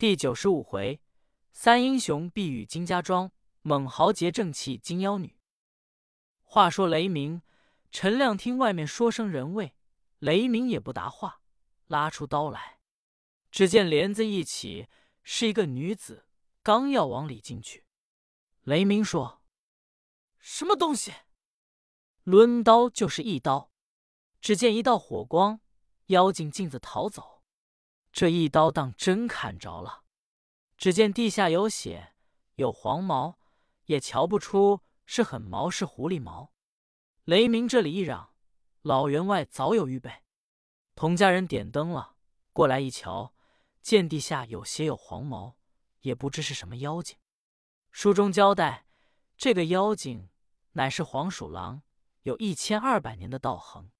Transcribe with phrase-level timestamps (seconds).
[0.00, 1.02] 第九十五回，
[1.52, 5.36] 三英雄必与金家庄，猛豪杰正气金妖女。
[6.42, 7.42] 话说雷鸣、
[7.90, 9.74] 陈亮听外面说声人未，
[10.18, 11.42] 雷鸣也不答话，
[11.86, 12.78] 拉出刀来。
[13.50, 14.88] 只见帘子一起，
[15.22, 16.24] 是一个女子，
[16.62, 17.84] 刚要往里进去，
[18.62, 19.42] 雷鸣说
[20.40, 21.12] ：“什么东西？”
[22.24, 23.70] 抡刀就是一刀，
[24.40, 25.60] 只见一道火光，
[26.06, 27.39] 妖精径自逃走。
[28.12, 30.02] 这一刀当真砍着了，
[30.76, 32.14] 只见地下有血，
[32.56, 33.38] 有黄毛，
[33.84, 36.52] 也瞧不出是狠毛是狐狸毛。
[37.24, 38.34] 雷鸣这里一嚷，
[38.82, 40.10] 老员外早有预备。
[40.96, 42.16] 童家人点灯了，
[42.52, 43.32] 过来一瞧，
[43.80, 45.56] 见地下有血有黄毛，
[46.00, 47.16] 也不知是什么妖精。
[47.92, 48.86] 书中交代，
[49.36, 50.28] 这个妖精
[50.72, 51.82] 乃是黄鼠狼，
[52.22, 53.92] 有一千二百年的道行。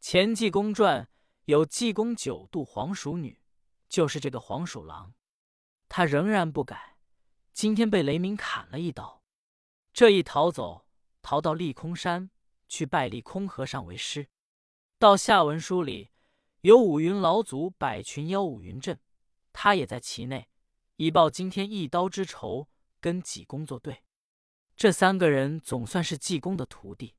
[0.00, 1.08] 前济公传。
[1.46, 3.40] 有济公九度黄鼠女，
[3.88, 5.14] 就是这个黄鼠狼，
[5.88, 6.98] 他仍然不改。
[7.52, 9.22] 今天被雷鸣砍了一刀，
[9.92, 10.88] 这一逃走，
[11.22, 12.30] 逃到立空山
[12.66, 14.28] 去拜立空和尚为师。
[14.98, 16.10] 到下文书里
[16.62, 18.98] 有五云老祖百群妖五云阵，
[19.52, 20.48] 他也在其内，
[20.96, 22.68] 以报今天一刀之仇，
[23.00, 24.02] 跟济公作对。
[24.74, 27.14] 这三个人总算是济公的徒弟。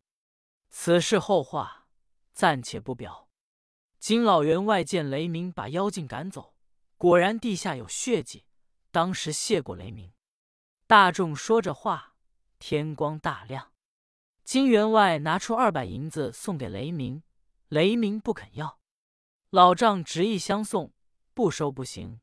[0.68, 1.88] 此事后话
[2.34, 3.27] 暂且不表。
[4.08, 6.56] 金老员外见雷鸣把妖精赶走，
[6.96, 8.46] 果然地下有血迹，
[8.90, 10.14] 当时谢过雷鸣。
[10.88, 12.16] 大众说着话，
[12.58, 13.74] 天光大亮。
[14.46, 17.22] 金员外拿出二百银子送给雷鸣，
[17.68, 18.80] 雷鸣不肯要。
[19.50, 20.94] 老丈执意相送，
[21.34, 22.22] 不收不行。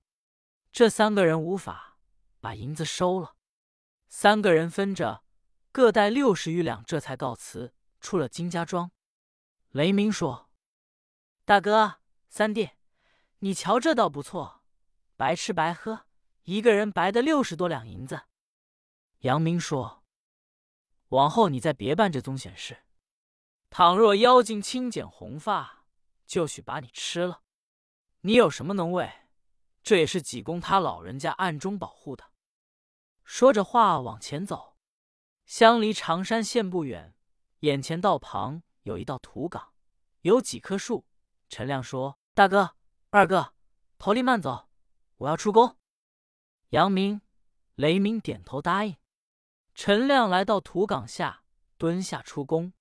[0.72, 1.98] 这三个人无法
[2.40, 3.36] 把银子收了，
[4.08, 5.22] 三个人分着
[5.70, 8.90] 各带六十余两，这才告辞，出了金家庄。
[9.72, 10.48] 雷鸣说。
[11.46, 11.96] 大哥、
[12.30, 12.70] 三弟，
[13.40, 14.62] 你瞧这倒不错，
[15.14, 16.06] 白吃白喝，
[16.44, 18.22] 一个人白得六十多两银子。
[19.18, 20.02] 杨明说
[21.08, 22.84] ：“往后你再别办这宗险事，
[23.68, 25.84] 倘若妖精轻剪红发，
[26.24, 27.42] 就许把你吃了。
[28.22, 29.12] 你有什么能为？
[29.82, 32.24] 这也是济公他老人家暗中保护的。”
[33.22, 34.78] 说着话往前走，
[35.44, 37.14] 相离长山县不远，
[37.60, 39.74] 眼前道旁有一道土岗，
[40.22, 41.04] 有几棵树。
[41.54, 42.74] 陈亮说：“大哥、
[43.10, 43.54] 二哥，
[43.96, 44.68] 头里慢走，
[45.18, 45.76] 我要出宫。”
[46.70, 47.20] 杨明、
[47.76, 48.96] 雷鸣点头答应。
[49.72, 51.44] 陈亮来到土岗下，
[51.78, 52.72] 蹲下出宫。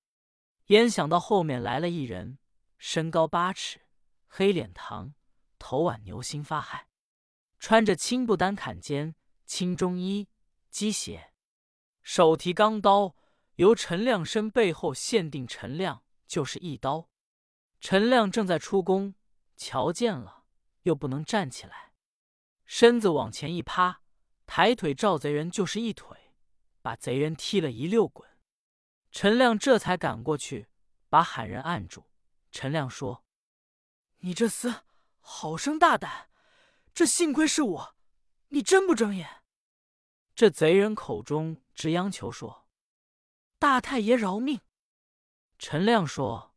[0.70, 2.40] 焉想到后面来了一人，
[2.80, 3.82] 身高八尺，
[4.26, 5.14] 黑脸膛，
[5.60, 6.88] 头挽牛心发汗，
[7.60, 9.14] 穿着青布单坎肩、
[9.46, 10.28] 青中衣、
[10.72, 11.32] 鸡鞋，
[12.02, 13.16] 手提钢刀，
[13.58, 17.08] 由陈亮身背后限定陈亮就是一刀。
[17.84, 19.14] 陈亮正在出宫，
[19.58, 20.46] 瞧见了，
[20.84, 21.92] 又不能站起来，
[22.66, 24.02] 身子往前一趴，
[24.46, 26.32] 抬腿照贼人就是一腿，
[26.82, 28.38] 把贼人踢了一溜滚。
[29.12, 30.70] 陈亮这才赶过去，
[31.10, 32.06] 把喊人按住。
[32.54, 33.26] 陈亮说
[34.20, 34.84] ：“你这厮
[35.20, 36.30] 好生大胆，
[36.94, 37.96] 这幸亏是我，
[38.48, 39.44] 你真不睁眼？”
[40.34, 42.66] 这贼人口中直央求说
[43.60, 44.62] ：“大太爷饶命！”
[45.60, 46.53] 陈亮说。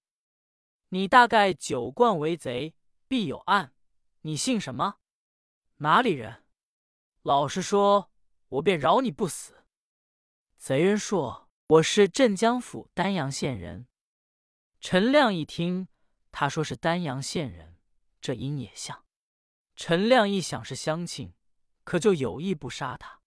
[0.96, 2.74] 你大概酒惯为贼，
[3.06, 3.74] 必有案。
[4.22, 4.96] 你姓什么？
[5.76, 6.42] 哪里人？
[7.20, 8.10] 老实说，
[8.48, 9.66] 我便饶你不死。
[10.56, 13.86] 贼人说：“我是镇江府丹阳县人。”
[14.80, 15.88] 陈亮一听，
[16.32, 17.76] 他说是丹阳县人，
[18.22, 19.04] 这音也像。
[19.74, 21.34] 陈亮一想是乡亲，
[21.84, 23.20] 可就有意不杀他。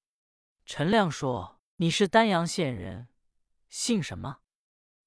[0.65, 3.09] 陈亮说：“你是丹阳县人，
[3.69, 4.39] 姓什么？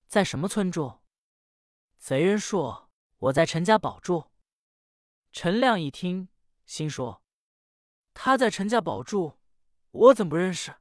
[0.06, 1.01] 在什么村住？”
[2.03, 4.33] 贼人说：“我在陈家堡住。”
[5.31, 6.29] 陈亮一听，
[6.67, 7.23] 心说
[8.13, 9.39] ：“他在陈家堡住，
[9.93, 10.75] 我怎么不认识？”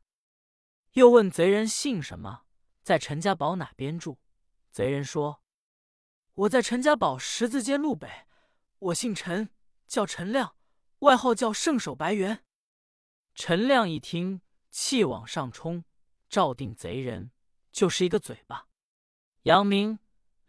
[0.93, 2.47] 又问贼人姓什么，
[2.81, 4.17] 在陈家堡哪边住？
[4.71, 5.43] 贼人说
[6.33, 8.25] ：“我在陈家堡十字街路北。
[8.79, 9.51] 我姓陈，
[9.85, 10.55] 叫陈亮，
[11.01, 12.43] 外号叫圣手白猿。”
[13.35, 14.41] 陈亮一听，
[14.71, 15.85] 气往上冲，
[16.27, 17.29] 照定贼人
[17.71, 18.69] 就是一个嘴巴。
[19.43, 19.99] 杨明。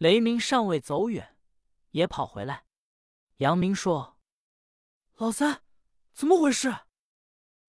[0.03, 1.39] 雷鸣尚未走远，
[1.93, 2.67] 也跑回来。
[3.37, 4.19] 杨明说
[5.15, 5.63] ：“老三，
[6.13, 6.77] 怎么回事？”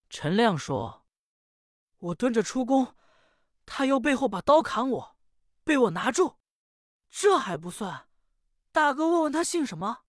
[0.10, 1.06] 陈亮说
[2.00, 2.96] ：“我蹲着出宫，
[3.68, 5.18] 他又背后把刀砍我，
[5.64, 6.40] 被我拿住。
[7.08, 8.10] 这还不算，
[8.72, 10.06] 大哥问问他姓什么。”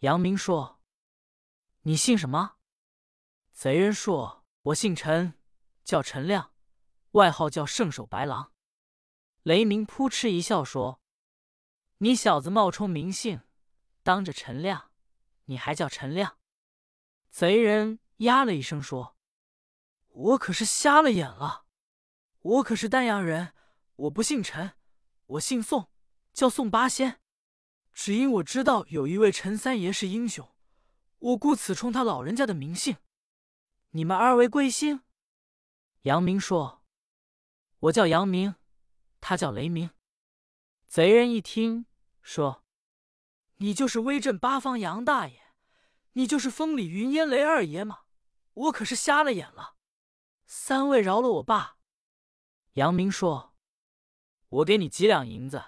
[0.00, 0.80] 杨明说
[1.84, 2.56] ：“你姓什么？”
[3.52, 5.38] 贼人说：“我姓陈，
[5.84, 6.54] 叫陈亮，
[7.10, 8.54] 外号叫圣手白狼。”
[9.44, 11.02] 雷鸣扑哧一笑说。
[11.98, 13.40] 你小子冒充名姓，
[14.02, 14.90] 当着陈亮，
[15.46, 16.36] 你还叫陈亮？
[17.30, 19.16] 贼人呀了一声说
[20.08, 21.64] ：“我可是瞎了眼了，
[22.40, 23.54] 我可是丹阳人，
[23.96, 24.74] 我不姓陈，
[25.24, 25.90] 我姓宋，
[26.34, 27.18] 叫宋八仙。
[27.94, 30.54] 只因我知道有一位陈三爷是英雄，
[31.18, 32.98] 我故此冲他老人家的名姓。
[33.92, 35.00] 你们二位贵姓？”
[36.02, 36.82] 杨明说
[37.80, 38.56] ：“我叫杨明，
[39.22, 39.88] 他叫雷明。”
[40.96, 41.84] 贼人一听，
[42.22, 42.64] 说
[43.60, 45.52] ：“你就是威震八方杨大爷，
[46.12, 48.04] 你就是风里云烟雷二爷吗？
[48.54, 49.76] 我可是瞎了眼了。
[50.46, 51.76] 三位饶了我吧。”
[52.76, 53.54] 杨明说
[54.48, 55.62] ：“我给你几两银子，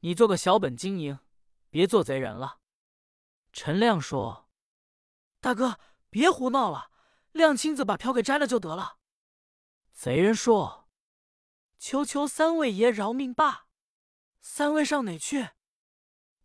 [0.00, 1.20] 你做个小本经营，
[1.70, 2.58] 别做贼人了。”
[3.54, 4.50] 陈亮说
[5.40, 5.80] ：“大哥，
[6.10, 6.90] 别胡闹了，
[7.32, 8.98] 亮亲自把瓢给摘了就得了。”
[9.94, 10.90] 贼人说
[11.80, 13.68] ：“求求三位爷饶命吧！
[14.40, 15.50] 三位上哪去？”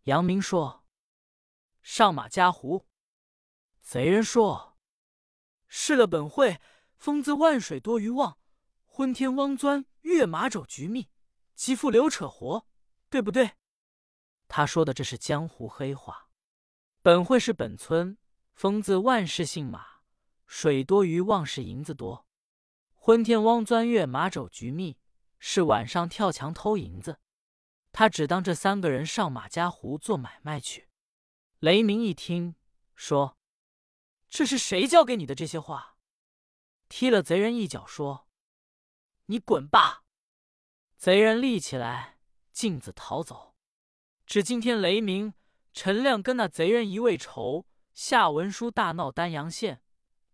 [0.04, 0.84] 杨明说
[1.82, 2.86] ：“上马家湖。”
[3.82, 4.78] 贼人说
[5.68, 6.60] ：“是了本会，
[6.96, 8.38] 风自万水多鱼旺，
[8.84, 11.08] 昏天汪钻跃马肘局密，
[11.54, 12.66] 极富刘扯活，
[13.08, 13.52] 对不对？”
[14.48, 16.28] 他说的这是江湖黑话。
[17.02, 18.18] 本会是本村，
[18.52, 19.86] 风自万事姓马，
[20.46, 22.26] 水多于望是银子多。
[22.94, 24.98] 昏天汪钻月马肘局密，
[25.38, 27.20] 是晚上跳墙偷银子。
[27.98, 30.90] 他只当这三个人上马家湖做买卖去。
[31.60, 32.54] 雷鸣一听，
[32.94, 33.38] 说
[34.28, 35.96] ：“这是谁教给你的这些话？”
[36.90, 38.28] 踢了贼人一脚，说
[39.32, 40.04] ：“你滚吧！”
[40.98, 42.18] 贼人立起来，
[42.52, 43.54] 径自逃走。
[44.26, 45.32] 只今天雷鸣、
[45.72, 47.64] 陈亮跟那贼人一位仇，
[47.94, 49.82] 下文书大闹丹阳县。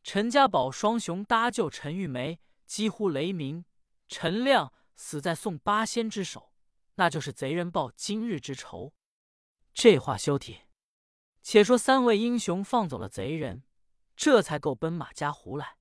[0.03, 2.41] 陈家宝双雄搭救陈玉梅。
[2.67, 3.65] 几乎雷鸣，
[4.09, 6.52] 陈亮死在宋八仙之手，
[6.95, 8.93] 那就是贼人报今日之仇。
[9.73, 10.61] 这话休提。
[11.43, 13.65] 且说三位英雄放走了贼人，
[14.15, 15.77] 这才够奔马家湖来。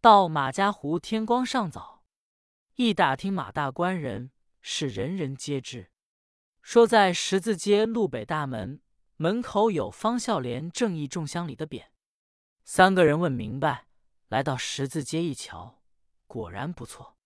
[0.00, 2.04] 到马家湖，天光尚早，
[2.74, 4.30] 一打听马大官人，
[4.60, 5.90] 是人人皆知，
[6.62, 8.80] 说在十字街路北大门
[9.16, 11.86] 门口有方孝廉正义众乡里的匾。
[12.64, 13.88] 三个人问明白，
[14.28, 15.82] 来到十字街一瞧。
[16.26, 17.16] 果然不错，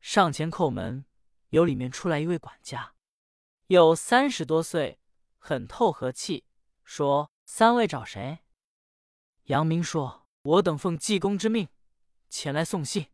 [0.00, 1.04] 上前叩门，
[1.50, 2.94] 由里面出来一位管家，
[3.66, 4.98] 有三十多岁，
[5.38, 6.44] 很透和气，
[6.84, 8.40] 说：“三位找谁？”
[9.44, 11.68] 杨明说：“我等奉济公之命，
[12.28, 13.10] 前来送信，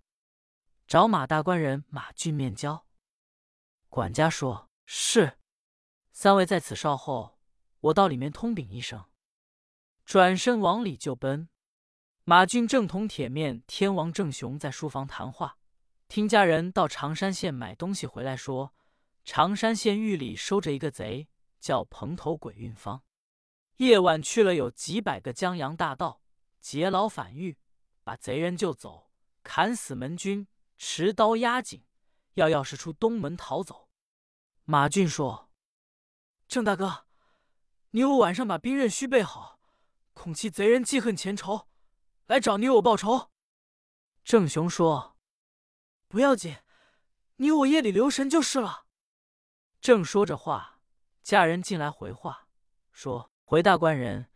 [0.86, 2.86] 找马大官人马俊面交。”
[3.88, 5.38] 管家说：“是。”
[6.12, 7.38] 三位在此稍后，
[7.80, 9.04] 我到里面通禀一声。
[10.04, 11.48] 转身往里就奔。
[12.24, 15.58] 马俊正同铁面天王郑雄在书房谈话，
[16.14, 18.74] 听家人到常山县买东西回来，说
[19.24, 21.26] 常山县狱里收着一个贼，
[21.58, 23.02] 叫蓬头鬼运方，
[23.78, 26.20] 夜晚去了有几百个江洋大盗，
[26.60, 27.56] 劫牢反狱，
[28.04, 29.10] 把贼人救走，
[29.42, 31.82] 砍死门军，持刀压颈，
[32.34, 33.88] 要钥匙出东门逃走。
[34.66, 35.48] 马俊说
[36.46, 37.06] ：“郑大哥，
[37.92, 39.58] 你我晚上把兵刃须备好，
[40.12, 41.68] 恐其贼人记恨前仇。”
[42.28, 43.30] 来找你我报仇。
[44.22, 45.11] 郑雄说
[46.12, 46.58] ：“不要紧，
[47.36, 48.84] 你我夜里留神就是了。”
[49.80, 50.78] 正说着话，
[51.22, 52.48] 家人进来回话
[52.90, 54.28] 说：“回大官人，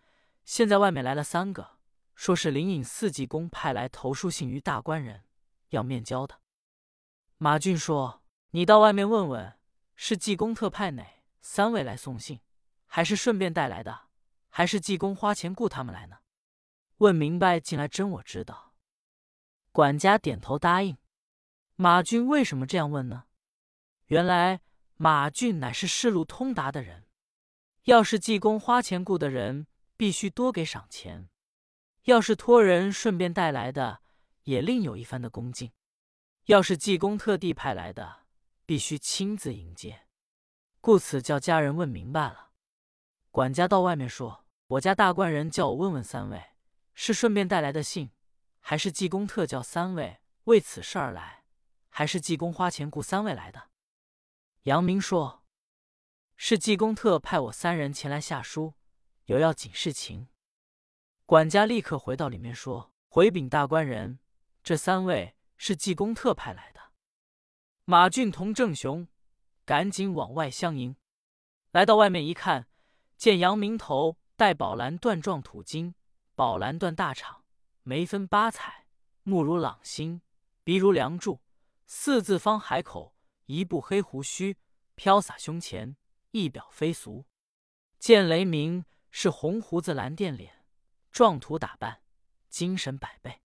[0.47, 1.77] 现在外面来了三个，
[2.15, 5.25] 说是灵隐寺济公派来投书信于大官人，
[5.69, 6.41] 要面交的。”
[7.37, 9.59] 马俊说：“你到外面问问，
[9.95, 11.07] 是济公特派哪
[11.43, 12.41] 三位来送信，
[12.87, 14.09] 还是顺便带来的，
[14.49, 16.21] 还是济公花钱雇他们来呢？”
[16.97, 18.73] 问明白，进来真我知道。
[19.73, 20.97] 管家点头答应。
[21.79, 23.25] 马俊为什么这样问呢？
[24.07, 24.63] 原来
[24.97, 27.05] 马俊乃是仕路通达的人，
[27.85, 31.29] 要是济公花钱雇的人，必须多给赏钱；
[32.05, 34.01] 要是托人顺便带来的，
[34.45, 35.69] 也另有一番的恭敬；
[36.47, 38.21] 要是济公特地派来的，
[38.65, 40.07] 必须亲自迎接。
[40.81, 42.53] 故此叫家人问明白了。
[43.31, 46.43] 管家到外面说：“我家大官人叫我问问三位。”
[46.95, 48.11] 是顺便带来的信，
[48.61, 51.36] 还是济公特叫三位为此事而来，
[51.99, 53.71] 还是济公花钱雇三位来的？
[54.65, 55.43] 杨明说
[56.37, 58.75] ：“是济公特派我三人前来下书，
[59.25, 60.29] 有要紧事情。”
[61.25, 64.19] 管家立刻回到里面说：“回禀大官人，
[64.63, 66.93] 这三位是济公特派来的。”
[67.87, 69.09] 马俊同郑雄
[69.65, 70.97] 赶紧往外相迎，
[71.71, 72.69] 来到外面一看，
[73.17, 75.95] 见杨明头戴宝蓝缎状土巾。
[76.35, 77.37] 宝蓝缎大氅，
[77.85, 78.85] 眉分八彩，
[79.23, 80.21] 目如朗星，
[80.63, 81.41] 鼻如梁柱，
[81.87, 83.15] 四字方海口，
[83.45, 84.59] 一部黑胡须
[84.97, 85.97] 飘洒胸前，
[86.33, 87.27] 一表非俗。
[88.01, 90.67] 见雷鸣是红胡子蓝靛脸，
[91.13, 92.03] 壮图打扮，
[92.49, 93.41] 精神百倍。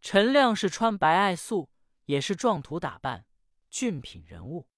[0.00, 1.68] 陈亮是穿白艾素，
[2.04, 3.26] 也是壮图打扮，
[3.68, 4.68] 俊品人物。